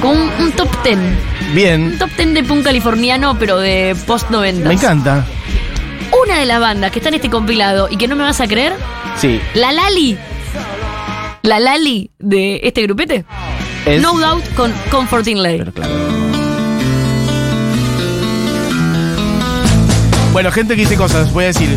[0.01, 0.99] Como un, un top 10.
[1.55, 4.69] Bien, Un top 10 de punk californiano, pero de post 90.
[4.69, 5.25] me encanta.
[6.23, 8.47] Una de las bandas que está en este compilado y que no me vas a
[8.47, 8.75] creer,
[9.17, 9.41] Sí.
[9.55, 10.19] la Lali.
[11.43, 13.25] La Lali de este grupete.
[13.87, 15.59] Es- No Doubt con Comforting Lay.
[15.59, 15.93] Pero claro.
[20.33, 21.77] Bueno, gente que dice cosas, voy a decir.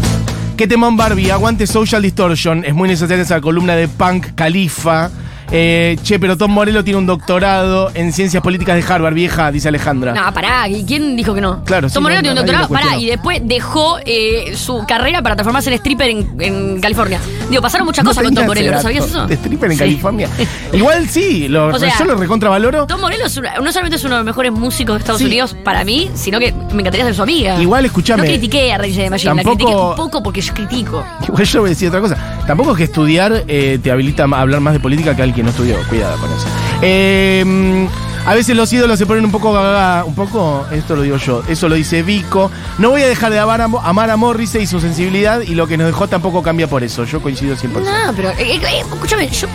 [0.55, 1.31] ¿Qué temón Barbie?
[1.31, 2.63] Aguante Social Distortion.
[2.63, 5.09] Es muy necesaria esa columna de Punk Califa.
[5.57, 9.69] Eh, che, pero Tom Morello tiene un doctorado en ciencias políticas de Harvard, vieja, dice
[9.69, 10.13] Alejandra.
[10.13, 11.63] No, pará, ¿y quién dijo que no?
[11.63, 15.21] Claro, sí, Tom Morello no, tiene un doctorado, pará, y después dejó eh, su carrera
[15.21, 17.21] para transformarse en stripper en, en California.
[17.49, 19.27] Digo, pasaron muchas cosas con Tom Morello, ¿no sabías eso?
[19.27, 19.79] De stripper en Sí.
[19.79, 20.29] California.
[20.73, 22.85] Igual sí, lo, O sea, yo lo recontravaloro.
[22.87, 25.25] Tom Morello es no solamente es uno de los mejores músicos de Estados Sí.
[25.27, 27.61] Unidos para mí, sino que me encantaría ser su amiga.
[27.61, 28.23] Igual, escúchame.
[28.23, 31.05] No critiqué a Rage de Machine, Tampoco- la critiqué un poco porque yo critico.
[31.29, 32.17] Igual yo voy a decir otra cosa.
[32.45, 35.51] Tampoco es que estudiar eh, te habilita a hablar más de política que alguien no
[35.51, 35.77] estudió.
[35.87, 36.45] Cuidado con eso.
[36.81, 40.03] Eh, mm, a veces los ídolos se ponen un poco gaga.
[40.03, 41.43] Un poco, esto lo digo yo.
[41.47, 42.51] Eso lo dice Vico.
[42.79, 45.41] No voy a dejar de amar a, amar a Morrissey y su sensibilidad.
[45.41, 47.05] Y lo que nos dejó tampoco cambia por eso.
[47.05, 47.69] Yo coincido 100%.
[47.83, 49.47] No, pero eh, eh, eh, escúchame, yo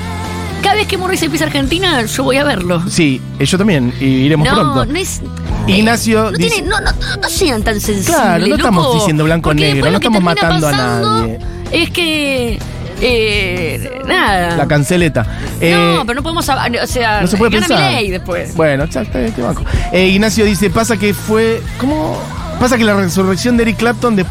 [0.63, 2.83] cada vez que Morrissey pisa Argentina, yo voy a verlo.
[2.89, 3.93] Sí, eh, yo también.
[3.99, 4.85] Y iremos No, pronto.
[4.87, 5.21] no es.
[5.67, 6.91] Ignacio No, dice- tiene- no, no,
[7.23, 8.15] no sean tan sensibles.
[8.15, 11.39] Claro, no estamos diciendo blanco porque negro, no estamos matando a nadie.
[11.73, 12.59] Es que.
[13.01, 14.57] Eh, nada.
[14.57, 15.27] La canceleta.
[15.61, 16.49] Eh, no, pero no podemos.
[16.49, 18.03] O sea, No se puede pensar.
[18.03, 18.55] Después.
[18.55, 19.65] Bueno, exacto, te banco.
[19.93, 21.63] Eh, Ignacio dice, pasa que fue.
[21.79, 22.19] ¿Cómo?
[22.59, 24.27] Pasa que la resurrección de Eric Clapton de.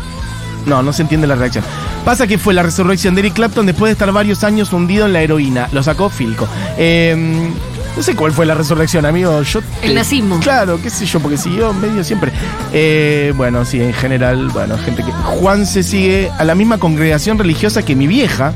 [0.65, 1.63] No, no se entiende la reacción.
[2.05, 5.13] Pasa que fue la resurrección de Eric Clapton después de estar varios años hundido en
[5.13, 5.67] la heroína.
[5.71, 6.47] Lo sacó Filco.
[6.77, 7.49] Eh,
[7.95, 9.41] no sé cuál fue la resurrección, amigo.
[9.43, 10.39] Yo El nazismo.
[10.39, 12.31] Claro, qué sé yo, porque siguió medio siempre.
[12.71, 15.11] Eh, bueno, sí, en general, bueno, gente que.
[15.11, 18.53] Juan se sigue a la misma congregación religiosa que mi vieja.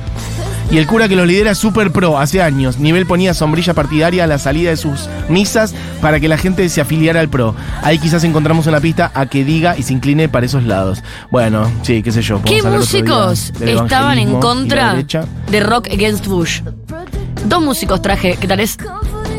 [0.72, 2.80] Y el cura que lo lidera es super pro hace años.
[2.80, 6.82] Nivel ponía sombrilla partidaria a la salida de sus misas para que la gente se
[6.82, 7.54] afiliara al pro.
[7.84, 11.04] Ahí quizás encontramos una pista a que diga y se incline para esos lados.
[11.30, 12.42] Bueno, sí, qué sé yo.
[12.42, 16.62] ¿Qué músicos estaban en contra de Rock Against Bush?
[17.46, 18.78] Dos músicos traje, ¿qué tal es?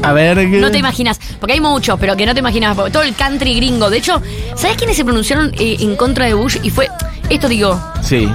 [0.04, 0.46] A ver.
[0.48, 2.76] No te imaginas, porque hay muchos, pero que no te imaginas.
[2.76, 3.90] Todo el country gringo.
[3.90, 4.20] De hecho,
[4.56, 6.56] ¿sabes quiénes se pronunciaron eh, en contra de Bush?
[6.62, 6.88] Y fue,
[7.30, 8.28] esto digo, Sí.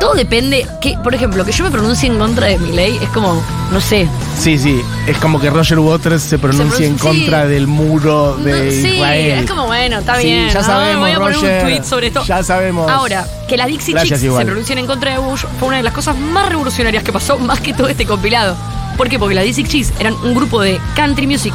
[0.00, 0.66] todo depende.
[0.80, 3.80] Que, por ejemplo, que yo me pronuncie en contra de mi ley es como, no
[3.80, 4.08] sé.
[4.38, 4.80] Sí, sí.
[5.06, 7.48] Es como que Roger Waters se pronuncia en contra sí.
[7.50, 9.38] del muro de No, sí, Israel.
[9.44, 10.48] es como, bueno, está Sí, bien.
[10.50, 11.64] ya sabemos, Voy a poner Roger.
[11.64, 12.24] un tweet sobre esto.
[12.24, 12.90] Ya sabemos.
[12.90, 14.42] Ahora, que las Dixie Gracias Chicks igual.
[14.42, 17.38] se pronuncien en contra de Bush fue una de las cosas más revolucionarias que pasó,
[17.38, 18.56] más que todo este compilado.
[18.96, 19.18] ¿Por qué?
[19.18, 21.52] Porque las Dixie Chicks eran un grupo de country music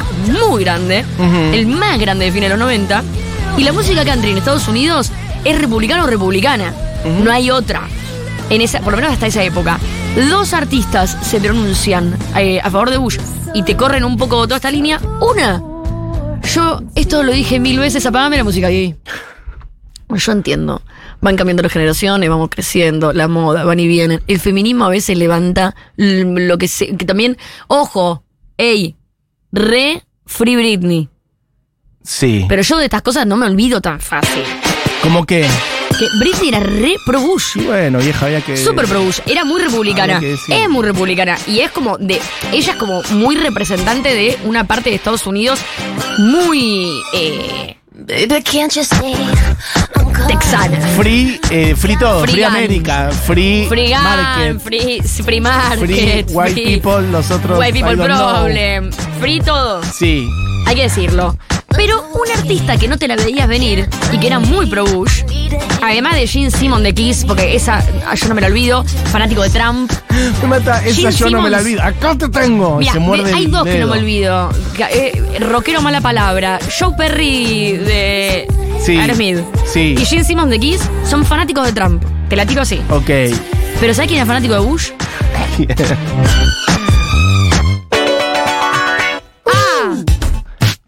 [0.48, 1.04] muy grande,
[1.52, 3.02] el más grande de fines de los 90,
[3.56, 5.10] y la música country en Estados Unidos
[5.44, 6.74] es republicana o republicana.
[7.22, 7.82] No hay otra.
[8.50, 9.78] En esa, por lo menos hasta esa época.
[10.28, 13.18] Dos artistas se pronuncian eh, a favor de Bush
[13.54, 15.00] y te corren un poco toda esta línea.
[15.20, 15.62] Una,
[16.54, 18.96] yo esto lo dije mil veces, apagame la música gay.
[20.16, 20.82] Yo entiendo.
[21.20, 24.22] Van cambiando las generaciones, vamos creciendo, la moda, van y vienen.
[24.26, 26.96] El feminismo a veces levanta lo que se.
[26.96, 27.36] que también.
[27.68, 28.24] Ojo,
[28.56, 28.96] ey,
[29.52, 31.08] re Free Britney.
[32.02, 32.46] Sí.
[32.48, 34.42] Pero yo de estas cosas no me olvido tan fácil.
[35.02, 35.46] Como que.
[35.98, 37.56] Que Britney era re pro Bush.
[37.66, 38.56] Bueno, vieja, había que.
[38.56, 40.20] Super pro Bush, era muy republicana.
[40.22, 41.36] Es muy republicana.
[41.46, 42.20] Y es como de.
[42.52, 45.60] Ella es como muy representante de una parte de Estados Unidos
[46.18, 46.88] muy.
[47.14, 47.76] eh,
[50.26, 50.78] texana.
[50.96, 52.20] Free, eh, free todo.
[52.22, 52.44] Free, Free.
[52.44, 53.10] América.
[53.26, 54.60] Free, Free gun, market.
[54.60, 55.78] free, free market.
[55.78, 58.06] Free white people, nosotros, White people know.
[58.30, 58.90] problem.
[59.20, 59.82] Free todo.
[59.82, 60.28] Sí.
[60.66, 61.36] Hay que decirlo.
[61.76, 65.22] Pero un artista que no te la veías venir y que era muy pro Bush,
[65.80, 69.42] además de Gene Simon de Kiss, porque esa ah, yo no me la olvido, fanático
[69.42, 69.90] de Trump.
[70.42, 70.84] Me mata.
[70.84, 71.80] Esa Gene yo no me la olvido.
[71.82, 72.76] Acá te tengo.
[72.78, 74.50] Mira, se muerde hay dos que no me olvido.
[74.78, 76.58] Eh, rockero mala palabra.
[76.76, 78.48] Joe Perry de
[78.82, 79.38] Sí, Aerosmith.
[79.66, 79.94] sí.
[79.98, 82.02] Y Gene Simmons de Kiss son fanáticos de Trump.
[82.28, 82.80] Te la tiro así.
[82.90, 83.10] Ok.
[83.80, 84.90] Pero ¿sabes quién es fanático de Bush?
[89.46, 89.94] Ah,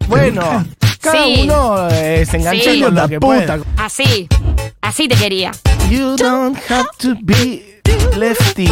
[0.07, 0.65] bueno.
[1.01, 1.41] Cada Sí.
[1.43, 2.81] uno eh, se engancha Sí.
[2.81, 3.59] con que pueda.
[3.77, 4.27] así.
[4.81, 5.51] Así te quería.
[5.89, 7.81] You don't have to be
[8.17, 8.69] lefty.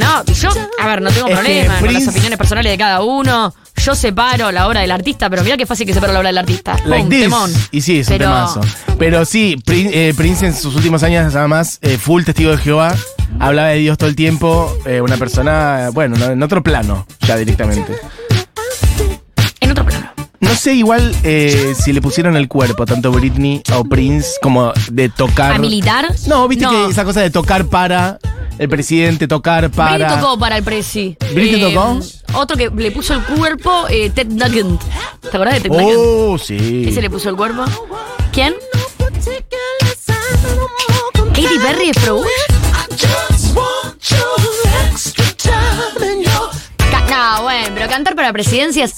[0.00, 2.78] No, yo, a ver, no tengo Es que problema con las Prince- opiniones personales de
[2.78, 3.54] cada uno.
[3.84, 6.38] Yo separo la obra del artista, pero mira qué fácil que separo la obra del
[6.38, 6.76] artista.
[6.84, 7.20] Like Pum, this.
[7.22, 7.52] temón.
[7.70, 8.60] Y sí, es un Pero- temazo.
[8.98, 12.94] Pero sí, Prin- eh, Prince en sus últimos años, además, eh, full testigo de Jehová,
[13.38, 14.76] hablaba de Dios todo el tiempo.
[14.84, 17.94] eh, una persona, bueno, no- en otro plano, ya directamente.
[20.40, 25.08] No sé igual eh, si le pusieron el cuerpo, tanto Britney o Prince, como de
[25.10, 25.52] tocar.
[25.52, 26.12] ¿A militar?
[26.26, 26.70] No, viste No.
[26.70, 28.18] que esa cosa de tocar para
[28.58, 29.96] el presidente, tocar para.
[29.98, 31.16] Britney tocó para el Prezi.
[31.34, 32.00] ¿Britney tocó?
[32.34, 34.80] Otro que le puso el cuerpo, eh, Ted Nugent.
[35.20, 35.98] ¿Te acordás de Ted Nugent?
[35.98, 36.84] Oh, sí.
[36.88, 37.64] Ese le puso el cuerpo.
[38.32, 38.54] ¿Quién?
[41.34, 42.22] ¿Katy Perry es pro?
[46.90, 47.04] Ca-
[47.36, 48.94] No, bueno, pero cantar para presidencias.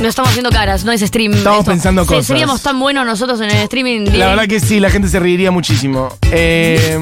[0.00, 1.34] No estamos haciendo caras, no es stream.
[1.34, 2.26] Estamos pensando cosas.
[2.26, 4.06] Seríamos tan buenos nosotros en el streaming.
[4.14, 6.08] La verdad que sí, la gente se reiría muchísimo.
[6.30, 6.98] Eh,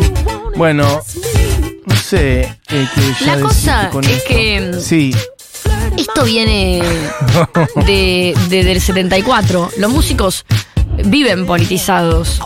[0.57, 1.01] bueno,
[1.87, 2.41] no sé.
[2.69, 2.89] eh,
[3.25, 4.29] ya La cosa con es esto.
[4.29, 5.15] que- Sí.
[5.97, 6.83] Esto viene
[7.87, 9.71] de, de- del 74.
[9.79, 10.45] Los músicos
[11.05, 12.41] viven politizados.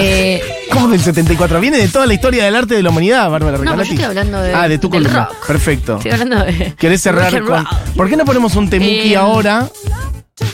[0.00, 1.60] Eh, ¿Cómo del 74?
[1.60, 4.04] Viene de toda la historia del arte de la humanidad, Bárbara No, pero yo estoy
[4.04, 5.24] hablando de- Ah, de tu del columna.
[5.26, 5.46] rock.
[5.46, 5.96] Perfecto.
[5.96, 6.74] estoy hablando de.
[6.78, 7.64] ¿Querés cerrar rock and con.?
[7.64, 7.94] roll.
[7.96, 9.68] ¿Por qué no ponemos un temuki Eh, ahora?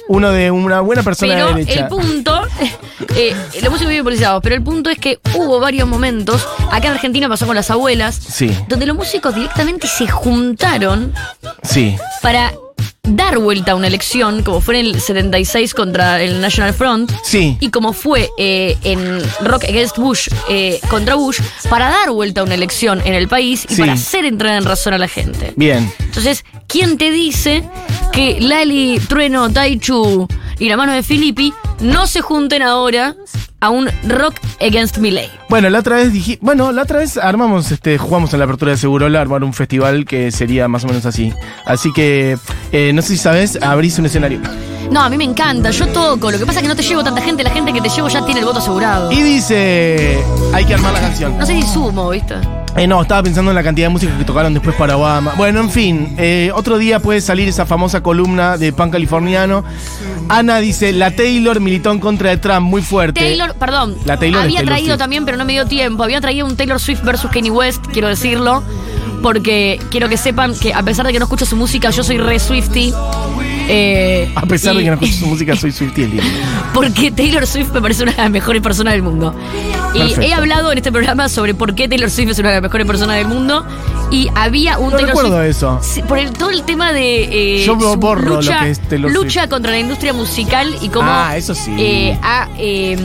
[0.09, 1.81] Uno de una buena persona Pero de derecha.
[1.81, 2.43] el punto,
[3.17, 6.95] eh, los músicos viven politizados, pero el punto es que hubo varios momentos, acá en
[6.95, 11.13] Argentina pasó con las abuelas, Sí, donde los músicos directamente se juntaron
[11.63, 11.97] sí.
[12.23, 12.53] para
[13.05, 17.57] dar vuelta a una elección, como fue en el 76 contra el National Front, Sí.
[17.61, 22.45] y como fue eh, en Rock Against Bush eh, contra Bush, para dar vuelta a
[22.45, 23.81] una elección en el país y Sí.
[23.81, 25.53] para hacer entrar en razón a la gente.
[25.57, 25.93] Bien.
[26.01, 27.63] Entonces, ¿quién te dice
[28.13, 30.27] que Lali, Trueno, Taichu
[30.59, 33.17] y la mano de Filippi no se junten ahora
[33.65, 35.31] a un Rock Against Miley?
[35.49, 38.73] Bueno, la otra vez dije, bueno, la otra vez armamos, este, jugamos en la apertura
[38.73, 41.33] de Segurola, armar un festival que sería más o menos así.
[41.65, 42.37] Así que,
[42.73, 44.41] eh, no sé si sabes, abrís un escenario.
[44.91, 47.03] No, a mí me encanta, yo toco, lo que pasa es que no te llevo
[47.03, 49.11] tanta gente, la gente que te llevo ya tiene el voto asegurado.
[49.11, 50.23] Y dice,
[50.53, 51.39] hay que armar la canción.
[51.39, 52.35] No sé si sumo, ¿viste?
[52.77, 55.35] Eh, no, estaba pensando en la cantidad de música que tocaron después para Obama.
[55.37, 59.65] Bueno, en fin, eh, otro día puede salir esa famosa columna de pan californiano.
[60.29, 63.21] Ana dice, la Taylor militó en contra de Trump muy fuerte.
[63.21, 64.99] Taylor, perdón, La Taylor había Taylor traído Swift.
[64.99, 68.09] también, pero no me dio tiempo, había traído un Taylor Swift versus Kanye West, quiero
[68.09, 68.63] decirlo,
[69.23, 72.19] porque quiero que sepan que a pesar de que no escucho su música, yo soy
[72.19, 72.93] re Swifty.
[73.69, 76.09] Eh, A pesar de que no escucho su música, soy Swiftie.
[76.73, 79.35] Porque Taylor Swift me parece una de las mejores personas del mundo.
[79.95, 82.63] Y he hablado en este programa sobre por qué Taylor Swift es una de las
[82.63, 83.65] mejores personas del mundo.
[84.11, 85.51] Y había un No Taylor recuerdo Swift.
[85.97, 86.05] eso.
[86.07, 87.61] Por el- todo el tema de.
[87.61, 89.51] eh, Yo su borro lo lucha, que es Taylor lucha Swift.
[89.51, 91.09] contra la industria musical y cómo.
[91.09, 91.73] Ah, eso sí.
[91.79, 92.97] eh, ha, eh,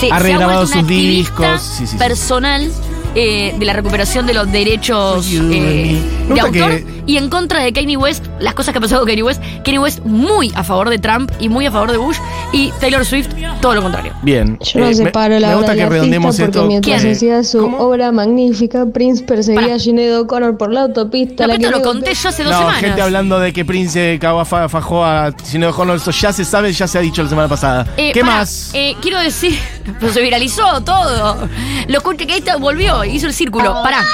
[0.00, 1.60] se, Ha se regrabado sus discos.
[1.62, 2.70] Sí, sí, personal.
[3.14, 5.50] eh, de la recuperación de los derechos eh, me.
[5.50, 8.80] Me de gusta autor que- y en contra de Kanye West, las cosas que ha
[8.80, 9.42] pasado con Kanye West.
[9.64, 12.18] Kanye West muy a favor de Trump y muy a favor de Bush
[12.52, 13.28] y Taylor Swift
[13.60, 14.12] todo lo contrario.
[14.22, 14.58] Bien.
[14.60, 16.66] Yo no Eh, me- la me obra gusta que porque esto.
[16.66, 17.12] mientras ¿Quién?
[17.14, 17.78] hacía su ¿Cómo?
[17.78, 19.74] obra magnífica, Prince perseguía Pará.
[19.74, 21.46] a Sinead O'Connor por la autopista.
[21.46, 22.80] No, la que lo conté yo hace dos No, semanas.
[22.80, 26.44] gente hablando de que Prince cagó a fa- fajó a Sinead O'Connor, eso ya se
[26.44, 27.86] sabe, ya se ha dicho la semana pasada.
[27.96, 28.70] Eh, ¿Qué más?
[28.74, 29.58] eh, quiero decir,
[29.98, 31.48] pero se viralizó todo.
[31.88, 33.72] Lo escuché que esta volvió, hizo el círculo.
[33.82, 34.04] Pará.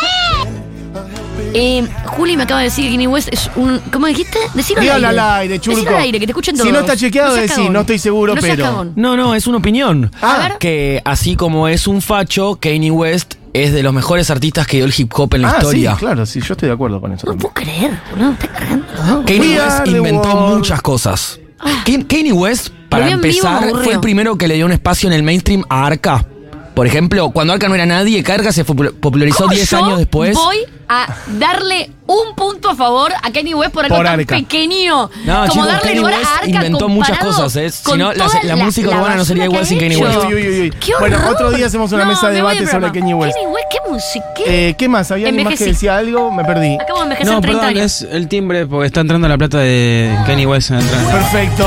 [1.54, 3.78] Eh, Juli me acaba de decir que Kanye West es un.
[3.92, 4.38] ¿Cómo dijiste?
[4.54, 5.60] Decirlo Dígalo al al aire.
[5.60, 5.88] churco.
[5.88, 6.66] Al aire, que te escuchen todos.
[6.66, 8.92] Si no está chequeado, decí, no estoy seguro, No seas pero- cagón.
[8.96, 10.10] No, no, es una opinión.
[10.20, 10.58] A ver.
[10.58, 14.86] Que así como es un facho, Kanye West es de los mejores artistas que dio
[14.86, 15.92] el hip hop en la ah, historia.
[15.92, 17.24] sí, claro, sí, yo estoy de acuerdo con eso.
[17.26, 17.52] No también.
[17.52, 19.24] puedo creer, boludo.
[19.24, 20.56] Kanye We West the inventó world.
[20.56, 21.38] muchas cosas.
[21.86, 23.84] Kanye Kanye West, para vi en vivo, me empezar, aburrió.
[23.84, 26.26] fue el primero que le dio un espacio en el mainstream a Arca.
[26.74, 29.98] Por ejemplo, cuando Arca no era nadie, Carga se popul- popularizó ¿Cómo 10 yo años
[29.98, 30.34] después.
[30.34, 30.56] Voy
[30.88, 31.06] a
[31.38, 34.34] darle un punto a favor a Kanye West por algo Por tan Arca.
[34.36, 35.08] pequeño.
[35.24, 37.70] No, como chicos, darle Kanye lugar West a Arca inventó muchas cosas, ¿eh?
[37.70, 40.00] Si no, la- música urbana no sería igual sin hecho.
[40.04, 40.18] West.
[40.26, 40.70] Uy, uy, uy, uy.
[40.80, 42.90] ¡Qué Bueno, otro día hacemos una No, mesa de debate sobre.
[42.90, 43.34] Kanye West.
[43.36, 44.24] Kanye West, qué música.
[44.44, 45.10] Eh, ¿Qué más?
[45.12, 46.32] ¿Había alguien más que decía algo?
[46.32, 46.74] Me perdí.
[46.80, 48.02] Acabo de envejecer No, 30 perdón, años.
[48.02, 50.70] es el timbre porque está entrando la plata de Kanye West.
[50.72, 51.64] Perfecto.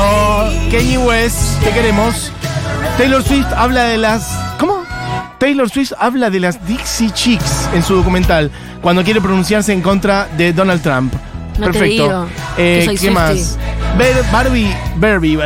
[0.70, 2.30] Kanye West, te queremos.
[2.98, 4.28] Taylor Swift habla de las.
[4.58, 4.77] ¿Cómo?
[5.38, 8.50] Taylor Swift habla de las Dixie Chicks en su documental
[8.82, 11.12] cuando quiere pronunciarse en contra de Donald Trump.
[11.58, 12.04] No te Perfecto.
[12.04, 13.56] digo Eh, ¿Qué más?
[14.32, 15.38] Barbie, Barbie.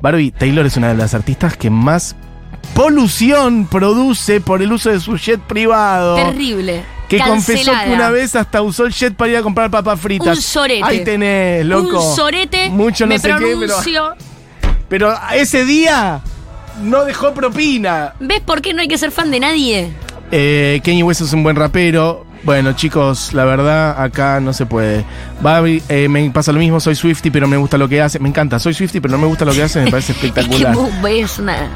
[0.00, 2.16] Barbie Taylor es una de las artistas que más
[2.74, 6.16] polución produce por el uso de su jet privado.
[6.16, 6.82] Terrible.
[7.08, 10.36] Que confesó que una vez hasta usó el jet para ir a comprar papas fritas.
[10.36, 10.82] Un sorete.
[10.82, 12.00] Ahí tenés, loco.
[12.10, 12.70] Un sorete.
[12.70, 13.58] Mucho no me sé qué, pero.
[13.58, 14.14] pronuncio.
[14.88, 16.20] Pero ese día
[16.82, 18.14] no dejó propina.
[18.20, 19.90] ¿Ves por qué no hay que ser fan de nadie?
[20.30, 22.26] Eh, Kanye West es un buen rapero.
[22.44, 25.04] Bueno, chicos, la verdad, acá no se puede.
[25.88, 28.18] Eh, me pasa lo mismo, soy Swifty, pero me gusta lo que hace.
[28.18, 30.26] Me encanta, soy Swifty, pero no me gusta lo que hace, me parece Es que
[30.26, 30.76] espectacular.
[31.02, 31.68] ves una.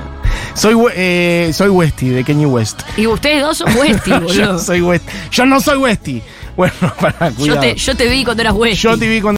[0.54, 2.80] Soy, eh, soy Westy, de Kanye West.
[2.96, 4.58] Y ustedes dos son Westy, Yo boludo.
[4.58, 5.04] soy West.
[5.30, 6.22] Yo no soy Westy.
[6.56, 7.60] Bueno, para Yo cuidado.
[7.60, 8.76] te, yo te vi cuando eras Westy.
[8.76, 9.34] Yo te vi cuando